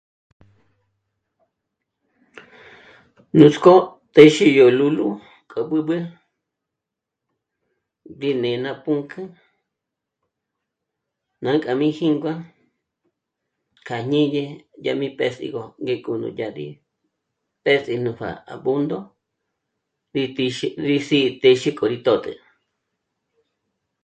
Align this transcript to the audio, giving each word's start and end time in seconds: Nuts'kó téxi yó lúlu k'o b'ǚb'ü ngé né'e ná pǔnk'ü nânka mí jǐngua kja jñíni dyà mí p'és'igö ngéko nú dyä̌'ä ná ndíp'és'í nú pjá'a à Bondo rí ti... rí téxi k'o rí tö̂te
Nuts'kó 3.37 3.73
téxi 4.15 4.45
yó 4.57 4.65
lúlu 4.77 5.07
k'o 5.49 5.59
b'ǚb'ü 5.69 5.97
ngé 8.15 8.29
né'e 8.41 8.57
ná 8.65 8.71
pǔnk'ü 8.83 9.23
nânka 11.43 11.71
mí 11.79 11.87
jǐngua 11.97 12.33
kja 13.85 13.97
jñíni 14.05 14.43
dyà 14.83 14.91
mí 14.99 15.07
p'és'igö 15.17 15.63
ngéko 15.83 16.11
nú 16.21 16.27
dyä̌'ä 16.37 16.49
ná 16.51 16.65
ndíp'és'í 17.59 17.95
nú 18.03 18.11
pjá'a 18.17 18.35
à 18.51 18.53
Bondo 18.63 18.99
rí 20.13 20.23
ti... 20.35 20.45
rí 20.87 20.97
téxi 21.41 21.69
k'o 21.77 21.85
rí 21.91 21.97
tö̂te 22.05 22.31